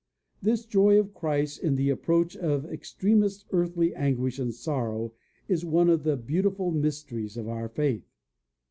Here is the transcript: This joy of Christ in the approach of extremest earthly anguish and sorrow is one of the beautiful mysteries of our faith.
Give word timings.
This 0.41 0.65
joy 0.65 0.97
of 0.97 1.13
Christ 1.13 1.61
in 1.61 1.75
the 1.75 1.91
approach 1.91 2.35
of 2.35 2.65
extremest 2.65 3.45
earthly 3.51 3.93
anguish 3.93 4.39
and 4.39 4.51
sorrow 4.51 5.13
is 5.47 5.63
one 5.63 5.91
of 5.91 6.01
the 6.01 6.17
beautiful 6.17 6.71
mysteries 6.71 7.37
of 7.37 7.47
our 7.47 7.69
faith. 7.69 8.09